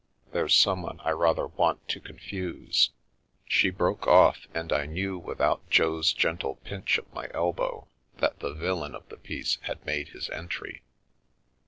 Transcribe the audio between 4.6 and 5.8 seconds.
I knew, without